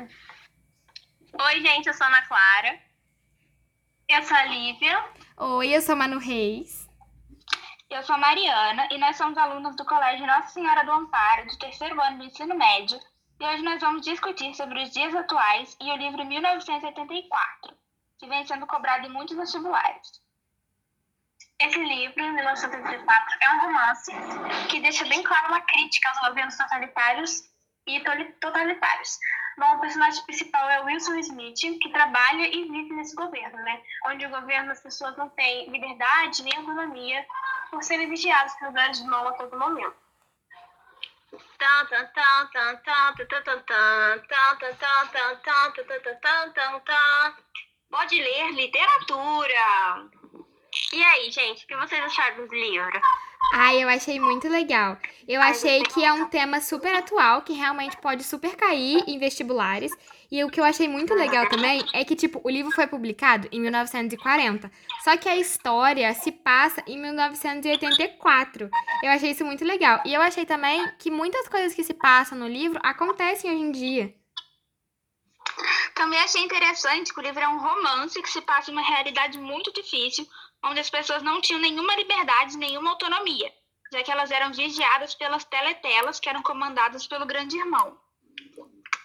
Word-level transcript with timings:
Oi, 0.00 1.60
gente, 1.60 1.86
eu 1.86 1.94
sou 1.94 2.04
a 2.04 2.08
Ana 2.08 2.22
Clara. 2.22 2.80
Eu 4.08 4.22
sou 4.22 4.36
a 4.36 4.44
Lívia. 4.44 5.04
Oi, 5.36 5.76
eu 5.76 5.80
sou 5.80 5.92
a 5.92 5.96
Manu 5.96 6.18
Reis. 6.18 6.88
Eu 7.88 8.02
sou 8.02 8.16
a 8.16 8.18
Mariana 8.18 8.88
e 8.90 8.98
nós 8.98 9.16
somos 9.16 9.38
alunos 9.38 9.76
do 9.76 9.84
Colégio 9.84 10.26
Nossa 10.26 10.48
Senhora 10.48 10.84
do 10.84 10.90
Amparo, 10.90 11.46
do 11.46 11.58
terceiro 11.58 12.00
ano 12.00 12.18
do 12.18 12.24
ensino 12.24 12.56
médio. 12.56 12.98
E 13.38 13.46
hoje 13.46 13.62
nós 13.62 13.80
vamos 13.80 14.02
discutir 14.02 14.52
sobre 14.54 14.82
os 14.82 14.90
dias 14.90 15.14
atuais 15.14 15.76
e 15.80 15.90
o 15.92 15.96
livro 15.96 16.24
1984, 16.24 17.76
que 18.18 18.26
vem 18.26 18.44
sendo 18.46 18.66
cobrado 18.66 19.06
em 19.06 19.10
muitos 19.10 19.36
vestibulares. 19.36 20.22
Esse 21.60 21.78
livro, 21.78 22.20
1984, 22.20 23.38
é 23.42 23.50
um 23.50 23.60
romance 23.60 24.12
que 24.68 24.80
deixa 24.80 25.04
bem 25.04 25.22
claro 25.22 25.48
uma 25.48 25.60
crítica 25.60 26.08
aos 26.08 26.28
governos 26.28 26.56
totalitários 26.56 27.42
e 27.86 28.00
totalitários. 28.40 29.18
Bom, 29.56 29.76
o 29.76 29.80
personagem 29.80 30.24
principal 30.24 30.68
é 30.68 30.80
Wilson 30.80 31.14
Smith, 31.16 31.60
que 31.80 31.88
trabalha 31.90 32.46
e 32.46 32.64
vive 32.64 32.92
nesse 32.94 33.14
governo, 33.14 33.56
né? 33.62 33.80
Onde 34.06 34.26
o 34.26 34.30
governo 34.30 34.72
as 34.72 34.80
pessoas 34.80 35.16
não 35.16 35.28
têm 35.30 35.70
liberdade 35.70 36.42
nem 36.42 36.56
autonomia 36.56 37.24
por 37.70 37.82
serem 37.82 38.08
vigiados 38.08 38.54
pelos 38.54 38.74
grandes 38.74 39.04
mão 39.06 39.28
a 39.28 39.32
todo 39.32 39.58
momento. 39.58 39.96
Pode 47.90 48.20
ler 48.20 48.50
literatura. 48.52 50.10
E 50.92 51.04
aí, 51.04 51.30
gente, 51.30 51.64
o 51.64 51.68
que 51.68 51.76
vocês 51.76 52.04
acharam 52.04 52.46
do 52.46 52.54
livro? 52.54 53.00
Ai, 53.52 53.82
eu 53.82 53.88
achei 53.88 54.18
muito 54.18 54.48
legal. 54.48 54.98
Eu 55.28 55.40
achei 55.40 55.82
que 55.82 56.04
é 56.04 56.12
um 56.12 56.26
tema 56.26 56.60
super 56.60 56.94
atual, 56.94 57.42
que 57.42 57.52
realmente 57.52 57.96
pode 57.98 58.24
super 58.24 58.56
cair 58.56 59.04
em 59.06 59.18
vestibulares. 59.18 59.92
E 60.30 60.42
o 60.42 60.50
que 60.50 60.58
eu 60.58 60.64
achei 60.64 60.88
muito 60.88 61.14
legal 61.14 61.48
também 61.48 61.84
é 61.92 62.04
que, 62.04 62.16
tipo, 62.16 62.40
o 62.42 62.50
livro 62.50 62.72
foi 62.72 62.86
publicado 62.86 63.48
em 63.52 63.60
1940. 63.60 64.70
Só 65.04 65.16
que 65.16 65.28
a 65.28 65.36
história 65.36 66.12
se 66.14 66.32
passa 66.32 66.82
em 66.86 67.00
1984. 67.00 68.68
Eu 69.02 69.10
achei 69.10 69.30
isso 69.30 69.44
muito 69.44 69.64
legal. 69.64 70.00
E 70.04 70.12
eu 70.12 70.20
achei 70.20 70.44
também 70.44 70.84
que 70.98 71.10
muitas 71.10 71.46
coisas 71.48 71.74
que 71.74 71.84
se 71.84 71.94
passam 71.94 72.36
no 72.36 72.48
livro 72.48 72.80
acontecem 72.82 73.50
hoje 73.50 73.62
em 73.62 73.70
dia. 73.70 74.23
Também 75.94 76.18
achei 76.20 76.42
interessante 76.42 77.12
que 77.12 77.20
o 77.20 77.22
livro 77.22 77.40
é 77.40 77.48
um 77.48 77.58
romance 77.60 78.20
que 78.20 78.28
se 78.30 78.40
passa 78.42 78.70
em 78.70 78.74
uma 78.74 78.82
realidade 78.82 79.38
muito 79.38 79.72
difícil, 79.72 80.26
onde 80.64 80.80
as 80.80 80.90
pessoas 80.90 81.22
não 81.22 81.40
tinham 81.40 81.60
nenhuma 81.60 81.94
liberdade, 81.94 82.56
nenhuma 82.56 82.90
autonomia, 82.90 83.52
já 83.92 84.02
que 84.02 84.10
elas 84.10 84.30
eram 84.30 84.52
vigiadas 84.52 85.14
pelas 85.14 85.44
teletelas 85.44 86.18
que 86.18 86.28
eram 86.28 86.42
comandadas 86.42 87.06
pelo 87.06 87.26
grande 87.26 87.56
irmão. 87.58 87.98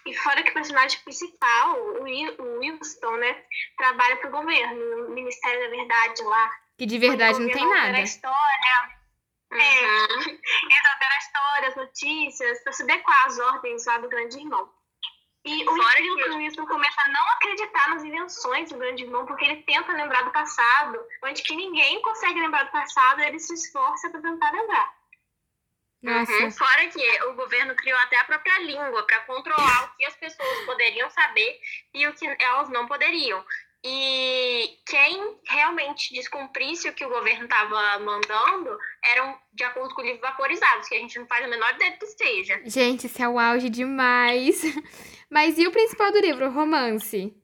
E 0.06 0.14
fora 0.14 0.42
que 0.42 0.50
o 0.50 0.54
personagem 0.54 0.98
principal, 1.00 1.78
o 1.78 2.02
Wil- 2.02 2.34
o 2.38 2.58
Wilson, 2.58 3.16
né, 3.18 3.44
trabalha 3.76 4.16
para 4.16 4.28
o 4.28 4.32
governo, 4.32 5.08
no 5.08 5.14
Ministério 5.14 5.60
da 5.60 5.76
Verdade 5.76 6.22
lá. 6.24 6.50
Que 6.78 6.86
de 6.86 6.98
verdade 6.98 7.38
não 7.38 7.50
tem 7.50 7.68
nada. 7.68 7.98
A 7.98 8.00
história, 8.00 9.00
Uhum. 9.52 9.58
é, 9.58 9.60
eles 10.30 10.86
alteram 10.92 11.14
a 11.14 11.18
história, 11.18 11.68
as 11.68 11.76
notícias, 11.76 12.62
para 12.64 12.72
se 12.72 12.82
adequar 12.84 13.26
às 13.26 13.38
ordens 13.38 13.84
lá 13.84 13.98
do 13.98 14.08
grande 14.08 14.38
irmão. 14.38 14.72
E 15.44 15.62
o 15.62 15.74
Fora 15.74 15.88
estilo 15.94 16.16
que- 16.16 16.22
que 16.24 16.30
o 16.30 16.36
Wilson 16.36 16.66
começa 16.66 17.00
a 17.00 17.10
não 17.12 17.28
acreditar 17.30 17.88
nas 17.88 18.04
invenções 18.04 18.68
do 18.70 18.78
grande 18.78 19.04
irmão, 19.04 19.24
porque 19.24 19.44
ele 19.44 19.62
tenta 19.62 19.92
lembrar 19.92 20.22
do 20.22 20.30
passado, 20.32 21.02
onde 21.24 21.42
que 21.42 21.56
ninguém 21.56 22.02
consegue 22.02 22.38
lembrar 22.40 22.64
do 22.64 22.70
passado, 22.70 23.22
ele 23.22 23.38
se 23.38 23.54
esforça 23.54 24.10
para 24.10 24.20
tentar 24.20 24.50
lembrar. 24.50 25.00
Nossa. 26.02 26.32
Uhum. 26.32 26.50
Fora 26.50 26.86
que 26.88 27.22
o 27.24 27.34
governo 27.34 27.74
criou 27.74 27.98
até 28.00 28.18
a 28.18 28.24
própria 28.24 28.58
língua 28.58 29.02
para 29.06 29.20
controlar 29.20 29.84
o 29.84 29.96
que 29.96 30.04
as 30.06 30.16
pessoas 30.16 30.64
poderiam 30.64 31.10
saber 31.10 31.60
e 31.94 32.06
o 32.06 32.14
que 32.14 32.26
elas 32.38 32.68
não 32.70 32.86
poderiam. 32.86 33.44
E 33.82 34.78
quem 34.86 35.38
realmente 35.46 36.12
descumprisse 36.12 36.88
o 36.88 36.92
que 36.92 37.04
o 37.04 37.08
governo 37.08 37.44
estava 37.44 37.98
mandando 37.98 38.78
eram, 39.04 39.38
de 39.54 39.64
acordo 39.64 39.94
com 39.94 40.02
o 40.02 40.04
livro, 40.04 40.20
vaporizados, 40.20 40.86
que 40.86 40.94
a 40.94 40.98
gente 40.98 41.18
não 41.18 41.26
faz 41.26 41.44
a 41.44 41.48
menor 41.48 41.74
ideia 41.74 41.92
do 41.92 41.98
que 41.98 42.06
seja. 42.06 42.60
Gente, 42.66 43.06
isso 43.06 43.22
é 43.22 43.28
o 43.28 43.38
auge 43.38 43.70
demais. 43.70 44.62
Mas 45.30 45.56
e 45.58 45.66
o 45.66 45.72
principal 45.72 46.12
do 46.12 46.20
livro, 46.20 46.46
o 46.46 46.52
romance? 46.52 47.34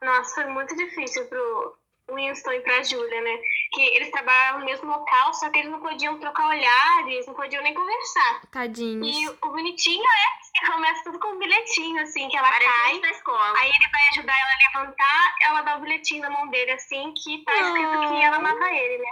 Nossa, 0.00 0.34
foi 0.34 0.46
muito 0.46 0.74
difícil 0.76 1.26
pro 1.26 1.76
Winston 2.14 2.52
e 2.52 2.60
pra 2.60 2.82
Julia, 2.82 3.20
né? 3.20 3.38
Que 3.72 3.82
eles 3.96 4.10
trabalhavam 4.10 4.60
no 4.60 4.66
mesmo 4.66 4.86
local, 4.86 5.34
só 5.34 5.50
que 5.50 5.58
eles 5.58 5.70
não 5.70 5.80
podiam 5.80 6.18
trocar 6.18 6.48
olhares, 6.48 7.26
não 7.26 7.34
podiam 7.34 7.62
nem 7.62 7.74
conversar. 7.74 8.40
E 8.44 8.46
Tadinhos. 8.46 9.36
o 9.42 9.48
bonitinho 9.48 10.04
é 10.04 10.45
começa 10.66 11.04
tudo 11.04 11.18
com 11.18 11.28
um 11.28 11.38
bilhetinho, 11.38 12.02
assim, 12.02 12.28
que 12.28 12.36
ela 12.36 12.48
Parece 12.50 12.70
cai. 12.70 13.00
da 13.00 13.10
escola. 13.10 13.58
Aí 13.58 13.68
ele 13.68 13.88
vai 13.90 14.00
ajudar 14.12 14.34
ela 14.38 14.50
a 14.50 14.80
levantar, 14.80 15.34
ela 15.42 15.62
dá 15.62 15.76
o 15.76 15.80
bilhetinho 15.80 16.22
na 16.22 16.30
mão 16.30 16.48
dele, 16.48 16.70
assim, 16.72 17.12
que 17.14 17.44
tá 17.44 17.52
escrito 17.54 17.98
que 18.08 18.22
ela 18.24 18.36
amava 18.36 18.70
ele, 18.72 18.98
né? 19.02 19.10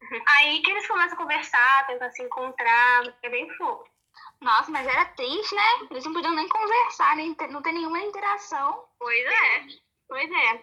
Aí 0.36 0.60
que 0.62 0.70
eles 0.70 0.86
começam 0.86 1.14
a 1.14 1.20
conversar, 1.20 1.86
tentam 1.86 2.10
se 2.10 2.22
encontrar, 2.22 3.02
é 3.22 3.28
bem 3.28 3.48
fofo. 3.56 3.84
Nossa, 4.40 4.70
mas 4.72 4.86
era 4.86 5.04
triste, 5.04 5.54
né? 5.54 5.62
Eles 5.90 6.04
não 6.04 6.12
podiam 6.12 6.34
nem 6.34 6.48
conversar, 6.48 7.14
nem 7.16 7.32
ter- 7.34 7.48
não 7.48 7.62
tem 7.62 7.74
nenhuma 7.74 8.00
interação. 8.00 8.84
Pois 8.98 9.24
é. 9.24 9.64
Pois 10.08 10.28
é. 10.30 10.62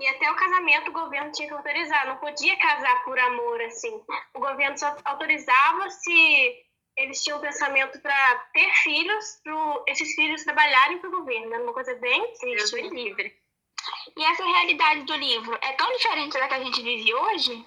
E 0.00 0.08
até 0.08 0.30
o 0.30 0.36
casamento 0.36 0.88
o 0.90 0.92
governo 0.92 1.32
tinha 1.32 1.48
que 1.48 1.54
autorizar, 1.54 2.06
não 2.06 2.16
podia 2.16 2.56
casar 2.58 3.02
por 3.02 3.18
amor, 3.18 3.60
assim. 3.62 4.02
O 4.34 4.40
governo 4.40 4.78
só 4.78 4.94
autorizava 5.06 5.88
se 5.90 6.54
eles 6.96 7.22
tinham 7.22 7.40
pensamento 7.40 8.00
para 8.00 8.36
ter 8.52 8.70
filhos, 8.82 9.40
para 9.42 9.82
esses 9.88 10.14
filhos 10.14 10.44
trabalharem 10.44 10.98
para 10.98 11.08
o 11.08 11.18
governo. 11.18 11.52
Era 11.52 11.62
uma 11.62 11.72
coisa 11.72 11.94
bem 11.96 12.20
Deus 12.40 12.70
triste. 12.70 12.90
me 12.90 13.04
livre. 13.04 13.34
E 14.16 14.24
essa 14.24 14.44
realidade 14.44 15.02
do 15.02 15.14
livro 15.16 15.58
é 15.60 15.72
tão 15.72 15.90
diferente 15.92 16.38
da 16.38 16.48
que 16.48 16.54
a 16.54 16.64
gente 16.64 16.82
vive 16.82 17.12
hoje? 17.12 17.64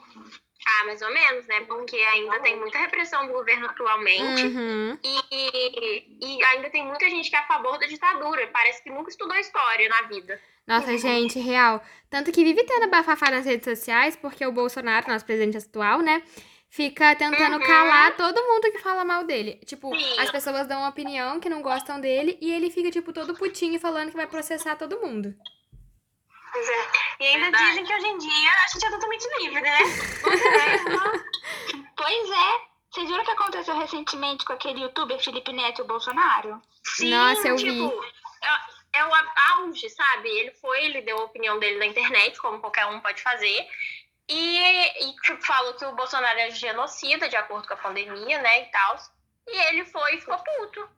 Ah, 0.67 0.85
mais 0.85 1.01
ou 1.01 1.13
menos, 1.13 1.45
né? 1.47 1.61
Porque 1.61 1.95
ainda 1.95 2.39
tem 2.39 2.57
muita 2.57 2.77
repressão 2.77 3.25
do 3.27 3.33
governo 3.33 3.67
atualmente. 3.67 4.47
Uhum. 4.47 4.97
E, 5.03 6.17
e 6.21 6.43
ainda 6.43 6.69
tem 6.69 6.85
muita 6.85 7.09
gente 7.09 7.29
que 7.29 7.35
é 7.35 7.39
a 7.39 7.47
favor 7.47 7.77
da 7.77 7.85
ditadura. 7.85 8.47
Parece 8.47 8.83
que 8.83 8.89
nunca 8.89 9.09
estudou 9.09 9.37
história 9.37 9.87
na 9.87 10.01
vida. 10.03 10.39
Nossa, 10.65 10.97
gente, 10.97 11.39
real. 11.39 11.81
Tanto 12.09 12.31
que 12.31 12.43
vive 12.43 12.63
tendo 12.65 12.89
bafafá 12.89 13.31
nas 13.31 13.45
redes 13.45 13.63
sociais, 13.63 14.17
porque 14.17 14.45
o 14.45 14.51
Bolsonaro, 14.51 15.07
nosso 15.07 15.25
presidente 15.25 15.57
atual, 15.57 16.01
né? 16.01 16.21
Fica 16.69 17.15
tentando 17.15 17.57
Uhum. 17.57 17.65
calar 17.65 18.15
todo 18.17 18.43
mundo 18.43 18.71
que 18.71 18.79
fala 18.79 19.05
mal 19.05 19.23
dele. 19.23 19.59
Tipo, 19.65 19.95
Sim. 19.97 20.19
as 20.19 20.29
pessoas 20.29 20.67
dão 20.67 20.79
uma 20.81 20.89
opinião 20.89 21.39
que 21.39 21.49
não 21.49 21.61
gostam 21.61 21.99
dele 21.99 22.37
e 22.41 22.51
ele 22.51 22.69
fica, 22.69 22.91
tipo, 22.91 23.13
todo 23.13 23.33
putinho 23.35 23.79
falando 23.79 24.09
que 24.11 24.17
vai 24.17 24.27
processar 24.27 24.75
todo 24.75 24.99
mundo. 24.99 25.33
Pois 26.51 26.69
é. 26.69 26.87
E 27.19 27.25
ainda 27.27 27.43
Verdade. 27.45 27.65
dizem 27.69 27.85
que 27.85 27.93
hoje 27.95 28.07
em 28.07 28.17
dia 28.17 28.51
a 28.63 28.67
gente 28.67 28.85
é 28.85 28.89
totalmente 28.89 29.27
livre, 29.39 29.61
né? 29.61 29.77
pois 31.95 32.29
é. 32.29 32.67
Vocês 32.91 33.07
viram 33.09 33.21
o 33.21 33.25
que 33.25 33.31
aconteceu 33.31 33.77
recentemente 33.77 34.45
com 34.45 34.53
aquele 34.53 34.81
youtuber 34.81 35.19
Felipe 35.23 35.51
Neto 35.53 35.79
e 35.79 35.81
o 35.83 35.87
Bolsonaro? 35.87 36.61
Sim, 36.83 37.11
Nossa, 37.11 37.47
eu 37.49 37.55
tipo, 37.57 37.93
É, 38.93 38.99
é 38.99 39.05
o 39.05 39.11
auge, 39.59 39.89
sabe? 39.89 40.29
Ele 40.29 40.51
foi, 40.51 40.85
ele 40.85 41.01
deu 41.01 41.17
a 41.19 41.23
opinião 41.25 41.59
dele 41.59 41.77
na 41.77 41.85
internet, 41.85 42.37
como 42.39 42.59
qualquer 42.59 42.85
um 42.87 42.99
pode 42.99 43.21
fazer. 43.21 43.67
E, 44.29 45.05
e 45.05 45.15
tipo, 45.21 45.45
falou 45.45 45.73
que 45.75 45.85
o 45.85 45.95
Bolsonaro 45.95 46.39
é 46.39 46.51
genocida, 46.51 47.29
de 47.29 47.35
acordo 47.35 47.67
com 47.67 47.73
a 47.73 47.77
pandemia, 47.77 48.41
né? 48.41 48.63
E 48.63 48.65
tal. 48.65 48.97
E 49.47 49.57
ele 49.69 49.85
foi 49.85 50.15
e 50.15 50.19
ficou 50.19 50.37
puto. 50.37 50.89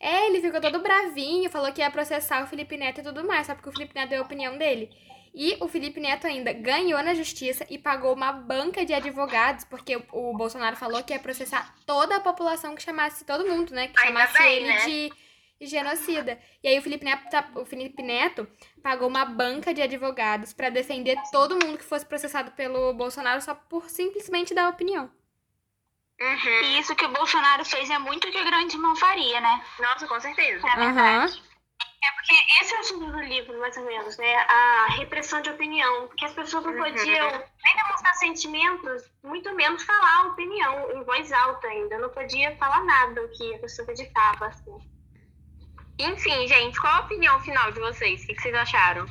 É, 0.00 0.26
ele 0.26 0.40
ficou 0.40 0.60
todo 0.60 0.82
bravinho, 0.82 1.48
falou 1.48 1.72
que 1.72 1.80
ia 1.80 1.90
processar 1.90 2.42
o 2.42 2.46
Felipe 2.46 2.76
Neto 2.76 3.00
e 3.00 3.04
tudo 3.04 3.24
mais, 3.24 3.46
só 3.46 3.54
porque 3.54 3.68
o 3.68 3.72
Felipe 3.72 3.94
Neto 3.94 4.10
deu 4.10 4.22
a 4.22 4.24
opinião 4.24 4.58
dele. 4.58 4.90
E 5.34 5.56
o 5.60 5.68
Felipe 5.68 5.98
Neto 5.98 6.26
ainda 6.26 6.52
ganhou 6.52 7.02
na 7.02 7.14
justiça 7.14 7.64
e 7.70 7.78
pagou 7.78 8.12
uma 8.12 8.32
banca 8.32 8.84
de 8.84 8.92
advogados, 8.92 9.64
porque 9.64 9.96
o, 9.96 10.04
o 10.12 10.36
Bolsonaro 10.36 10.76
falou 10.76 11.02
que 11.02 11.12
ia 11.12 11.18
processar 11.18 11.74
toda 11.86 12.16
a 12.16 12.20
população 12.20 12.74
que 12.74 12.82
chamasse 12.82 13.24
todo 13.24 13.48
mundo, 13.48 13.72
né? 13.72 13.88
Que 13.88 13.98
Ainda 14.00 14.26
chamasse 14.26 14.38
bem, 14.38 14.56
ele 14.56 14.66
né? 14.66 14.84
de, 14.84 15.12
genocida. 15.66 16.38
E 16.62 16.68
aí 16.68 16.78
o 16.78 16.82
Felipe 16.82 17.04
Neto, 17.04 17.28
tá- 17.30 17.48
o 17.54 17.64
Felipe 17.64 18.02
Neto 18.02 18.46
pagou 18.82 19.08
uma 19.08 19.24
banca 19.24 19.72
de 19.74 19.82
advogados 19.82 20.52
pra 20.52 20.70
defender 20.70 21.16
todo 21.30 21.54
mundo 21.64 21.78
que 21.78 21.84
fosse 21.84 22.04
processado 22.06 22.50
pelo 22.52 22.92
Bolsonaro 22.94 23.40
só 23.40 23.54
por 23.54 23.88
simplesmente 23.90 24.54
dar 24.54 24.68
opinião. 24.68 25.10
Uhum. 26.20 26.60
E 26.64 26.78
isso 26.78 26.94
que 26.94 27.04
o 27.04 27.12
Bolsonaro 27.12 27.64
fez 27.64 27.90
é 27.90 27.98
muito 27.98 28.28
o 28.28 28.30
que 28.30 28.40
o 28.40 28.44
grande 28.44 28.76
irmão 28.76 28.94
faria, 28.94 29.40
né? 29.40 29.64
Nossa, 29.80 30.06
com 30.06 30.20
certeza. 30.20 30.66
É 30.68 30.76
verdade. 30.76 31.42
É 32.04 32.12
porque 32.12 32.34
esse 32.60 32.74
é 32.74 32.80
o 32.80 32.82
sentido 32.84 33.12
do 33.12 33.20
livro, 33.20 33.58
mais 33.60 33.76
ou 33.76 33.84
menos, 33.84 34.16
né? 34.18 34.34
A 34.48 34.86
repressão 34.96 35.40
de 35.40 35.50
opinião. 35.50 36.08
Porque 36.08 36.24
as 36.24 36.32
pessoas 36.32 36.64
não 36.64 36.72
Uhum. 36.72 36.78
podiam 36.78 37.30
nem 37.64 37.76
demonstrar 37.76 38.14
sentimentos, 38.14 39.02
muito 39.22 39.52
menos 39.54 39.82
falar 39.84 40.26
opinião 40.28 40.90
em 40.92 41.04
voz 41.04 41.32
alta 41.32 41.66
ainda. 41.68 41.98
Não 41.98 42.10
podia 42.10 42.56
falar 42.56 42.84
nada 42.84 43.22
o 43.22 43.28
que 43.30 43.54
a 43.54 43.58
pessoa 43.58 43.84
acreditava, 43.84 44.46
assim. 44.46 44.76
Enfim, 45.98 46.48
gente, 46.48 46.80
qual 46.80 46.94
a 46.94 47.00
opinião 47.00 47.38
final 47.40 47.70
de 47.70 47.80
vocês? 47.80 48.22
O 48.22 48.26
que 48.26 48.34
que 48.34 48.42
vocês 48.42 48.54
acharam? 48.54 49.06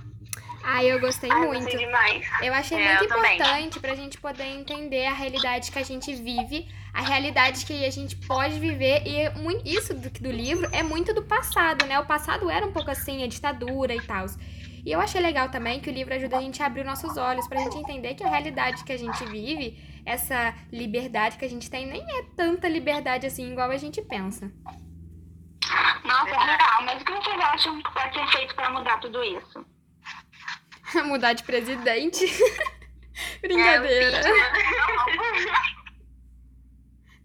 Ah, 0.64 0.84
eu 0.84 1.00
gostei 1.00 1.32
Ai, 1.32 1.48
muito. 1.48 1.64
gostei 1.64 1.86
demais. 1.86 2.28
Eu 2.42 2.54
achei 2.54 2.78
É, 2.78 3.00
muito 3.00 3.14
eu 3.14 3.18
importante 3.18 3.80
pra 3.80 3.96
gente 3.96 4.18
poder 4.20 4.44
entender 4.44 5.06
a 5.06 5.14
realidade 5.14 5.72
que 5.72 5.80
a 5.80 5.84
gente 5.84 6.14
vive, 6.14 6.68
a 6.94 7.02
realidade 7.02 7.66
que 7.66 7.84
a 7.86 7.90
gente 7.90 8.16
pode 8.16 8.60
viver. 8.60 9.02
E 9.06 9.74
isso 9.76 9.94
do, 9.94 10.10
do 10.10 10.32
livro 10.32 10.70
é 10.72 10.84
muito 10.84 11.14
do 11.14 11.24
passado, 11.24 11.86
né? 11.86 12.00
O 12.00 12.06
passado 12.06 12.50
era 12.50 12.66
um 12.66 12.72
pouco 12.72 12.92
assim, 12.92 13.24
a 13.24 13.28
ditadura 13.28 13.96
e 13.96 14.02
tal. 14.02 14.28
E 14.86 14.92
eu 14.92 15.00
achei 15.00 15.22
legal 15.22 15.50
também 15.50 15.80
que 15.80 15.90
o 15.90 15.94
livro 15.94 16.14
ajuda 16.14 16.38
a 16.38 16.42
gente 16.42 16.62
a 16.62 16.66
abrir 16.66 16.84
nossos 16.84 17.16
olhos 17.18 17.48
pra 17.48 17.62
gente 17.62 17.78
entender 17.78 18.16
que 18.16 18.24
a 18.24 18.30
realidade 18.30 18.84
que 18.84 18.92
a 18.92 18.98
gente 18.98 19.24
vive, 19.26 19.80
essa 20.06 20.56
liberdade 20.72 21.38
que 21.38 21.46
a 21.46 21.50
gente 21.50 21.70
tem, 21.70 21.86
nem 21.86 22.02
é 22.02 22.24
tanta 22.36 22.68
liberdade 22.68 23.26
assim 23.28 23.52
igual 23.52 23.70
a 23.70 23.78
gente 23.78 24.02
pensa. 24.02 24.52
Nossa, 26.26 26.36
é 26.52 26.56
real. 26.56 26.82
Mas 26.84 27.02
o 27.02 27.06
que 27.06 27.12
vocês 27.12 27.40
acham 27.40 27.82
que 27.82 27.92
pode 27.94 28.14
ser 28.14 28.28
feito 28.38 28.56
pra 28.56 28.70
mudar 28.70 29.00
tudo 29.00 29.24
isso? 29.24 29.66
Mudar 31.06 31.34
de 31.34 31.44
presidente. 31.44 32.26
É, 33.44 33.48
Brincadeira. 33.48 34.20
impeachment. 34.20 35.52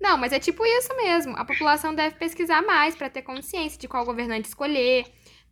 Não, 0.00 0.18
mas 0.18 0.32
é 0.32 0.38
tipo 0.38 0.64
isso 0.66 0.94
mesmo. 0.96 1.34
A 1.36 1.44
população 1.44 1.94
deve 1.94 2.16
pesquisar 2.16 2.60
mais 2.62 2.94
pra 2.94 3.08
ter 3.08 3.22
consciência 3.22 3.78
de 3.78 3.88
qual 3.88 4.04
governante 4.04 4.48
escolher. 4.48 5.06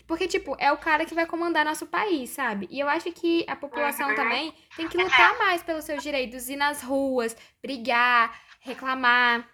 Porque, 0.06 0.26
tipo, 0.28 0.54
é 0.58 0.70
o 0.70 0.76
cara 0.76 1.06
que 1.06 1.14
vai 1.14 1.24
comandar 1.24 1.64
nosso 1.64 1.86
país, 1.86 2.28
sabe? 2.30 2.68
E 2.70 2.78
eu 2.78 2.88
acho 2.88 3.10
que 3.12 3.44
a 3.48 3.56
população 3.56 4.08
Uhum. 4.10 4.14
também 4.14 4.54
tem 4.76 4.86
que 4.86 4.98
lutar 4.98 5.38
mais 5.38 5.62
pelos 5.62 5.84
seus 5.84 6.02
direitos, 6.02 6.48
ir 6.50 6.56
nas 6.56 6.82
ruas, 6.82 7.34
brigar, 7.62 8.38
reclamar. 8.60 9.48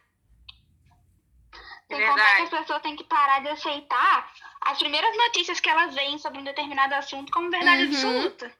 Sem 1.90 1.98
contar 2.06 2.14
que 2.14 2.22
Verdade. 2.22 2.42
as 2.42 2.60
pessoas 2.60 2.82
têm 2.82 2.96
que 2.96 3.04
parar 3.04 3.40
de 3.40 3.48
aceitar 3.48 4.32
as 4.60 4.78
primeiras 4.78 5.16
notícias 5.16 5.58
que 5.58 5.68
elas 5.68 5.92
veem 5.94 6.18
sobre 6.18 6.38
um 6.38 6.44
determinado 6.44 6.94
assunto 6.94 7.32
como 7.32 7.50
verdade 7.50 7.82
Uhum. 7.82 7.88
absoluta. 7.88 8.54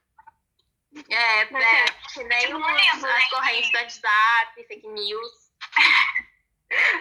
É, 1.09 1.51
Mas 1.53 1.65
é, 1.65 1.81
é, 1.81 1.85
que 2.13 2.25
nem 2.25 2.41
tipo, 2.47 2.57
os, 2.59 2.67
né? 3.03 3.13
as 3.17 3.29
correntes 3.31 3.71
do 3.71 3.79
WhatsApp, 3.79 4.67
fake 4.67 4.89
news. 4.89 5.29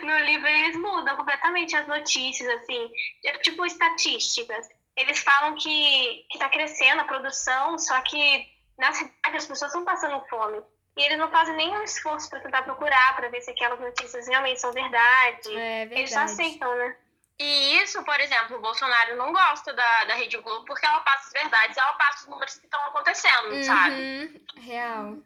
No 0.02 0.18
livro 0.22 0.48
eles 0.48 0.76
mudam 0.78 1.16
completamente 1.16 1.76
as 1.76 1.88
notícias, 1.88 2.50
assim, 2.60 2.90
é 3.24 3.38
tipo 3.38 3.64
estatísticas. 3.64 4.68
Eles 4.98 5.20
falam 5.20 5.54
que, 5.54 6.26
que 6.32 6.40
tá 6.40 6.50
crescendo 6.50 7.02
a 7.02 7.06
produção, 7.06 7.78
só 7.78 8.02
que 8.02 8.48
na 8.80 8.92
cidade 8.94 9.38
as 9.38 9.46
pessoas 9.46 9.70
estão 9.70 9.86
passando 9.86 10.26
fome. 10.28 10.60
E 11.00 11.04
eles 11.06 11.18
não 11.18 11.32
fazem 11.32 11.56
nenhum 11.56 11.82
esforço 11.82 12.30
para 12.30 12.42
tentar 12.42 12.64
procurar, 12.64 13.16
para 13.16 13.30
ver 13.30 13.40
se 13.40 13.50
aquelas 13.52 13.80
notícias 13.80 14.28
realmente 14.28 14.60
são 14.60 14.74
verdade. 14.74 15.58
É 15.58 15.84
Eles 15.84 16.10
só 16.10 16.20
verdade. 16.20 16.32
aceitam, 16.34 16.76
né? 16.76 16.96
E 17.40 17.78
isso, 17.78 18.04
por 18.04 18.20
exemplo, 18.20 18.58
o 18.58 18.62
Bolsonaro 18.62 19.16
não 19.16 19.32
gosta 19.32 19.72
da, 19.72 20.04
da 20.04 20.16
Rede 20.16 20.36
Globo 20.40 20.66
porque 20.66 20.86
ela 20.86 21.00
passa 21.00 21.28
as 21.28 21.32
verdades, 21.42 21.78
ela 21.78 21.94
passa 21.94 22.24
os 22.24 22.28
números 22.28 22.58
que 22.58 22.66
estão 22.66 22.86
acontecendo, 22.88 23.64
sabe? 23.64 23.96
Uhum, 23.96 24.62
real. 24.62 25.18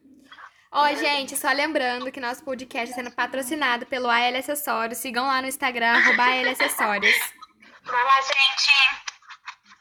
Ó, 0.71 0.87
gente, 0.93 1.35
só 1.35 1.51
lembrando 1.51 2.11
que 2.11 2.19
nosso 2.19 2.43
podcast 2.43 2.91
está 2.91 3.03
sendo 3.03 3.15
patrocinado 3.15 3.87
pelo 3.87 4.07
AL 4.07 4.35
Acessórios. 4.35 4.99
Sigam 4.99 5.25
lá 5.25 5.41
no 5.41 5.47
Instagram, 5.47 5.91
arroba 5.91 6.23
AL 6.23 6.51
Acessórios. 6.51 7.15
Vai 7.83 8.03
lá, 8.03 8.21
gente. 8.21 9.13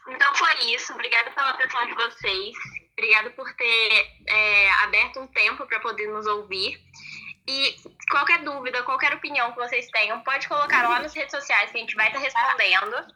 Então 0.07 0.35
foi 0.35 0.73
isso. 0.73 0.91
Obrigada 0.93 1.29
pela 1.29 1.51
atenção 1.51 1.85
de 1.85 1.93
vocês. 1.93 2.55
Obrigada 3.03 3.31
por 3.31 3.53
ter 3.55 4.07
é, 4.25 4.71
aberto 4.83 5.19
um 5.19 5.27
tempo 5.27 5.67
para 5.67 5.81
poder 5.81 6.07
nos 6.07 6.25
ouvir. 6.25 6.81
E 7.45 7.75
qualquer 8.09 8.41
dúvida, 8.43 8.81
qualquer 8.83 9.13
opinião 9.13 9.51
que 9.51 9.57
vocês 9.59 9.89
tenham, 9.89 10.21
pode 10.21 10.47
colocar 10.47 10.87
lá 10.87 11.01
nas 11.01 11.13
redes 11.13 11.31
sociais 11.31 11.69
que 11.69 11.77
a 11.77 11.81
gente 11.81 11.95
vai 11.95 12.07
estar 12.07 12.19
tá 12.19 12.23
respondendo. 12.23 13.13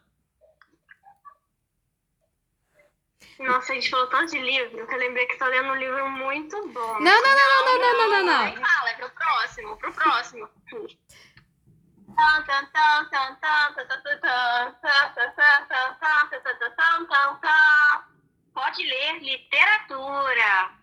Nossa, 3.38 3.72
a 3.72 3.74
gente 3.76 3.88
falou 3.88 4.08
tanto 4.08 4.32
de 4.32 4.40
livro 4.40 4.86
que 4.86 4.94
eu 4.94 4.98
lembrei 4.98 5.24
que 5.24 5.32
estou 5.32 5.48
lendo 5.48 5.70
um 5.70 5.76
livro 5.76 6.10
muito 6.10 6.68
bom. 6.68 7.00
Não, 7.00 7.22
não, 7.22 7.22
não, 7.22 7.64
não, 7.64 7.78
não, 7.78 7.96
não, 7.96 8.10
não, 8.10 8.26
não. 8.26 8.44
Nem 8.44 8.56
fala, 8.56 8.90
é 8.90 8.94
pro 8.94 9.10
próximo, 9.10 9.76
pro 9.78 9.92
próximo 9.94 10.50
pode 18.58 18.82
ler 18.82 19.22
literatura, 19.22 20.77